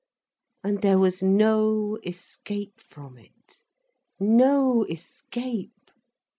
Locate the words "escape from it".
2.03-3.59